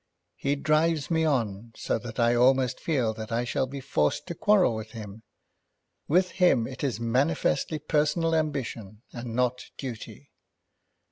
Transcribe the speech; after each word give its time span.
He 0.35 0.55
drives 0.55 1.11
me 1.11 1.25
on, 1.25 1.73
so 1.75 1.99
that 1.99 2.19
I 2.19 2.33
almost 2.33 2.79
feel 2.79 3.13
that 3.13 3.31
I 3.31 3.43
shall 3.43 3.67
be 3.67 3.79
forced 3.79 4.25
to 4.25 4.33
quarrel 4.33 4.73
with 4.73 4.93
him. 4.93 5.21
With 6.07 6.31
him 6.31 6.65
it 6.65 6.83
is 6.83 6.99
manifestly 6.99 7.77
personal 7.77 8.33
ambition, 8.33 9.03
and 9.13 9.35
not 9.35 9.65
duty." 9.77 10.31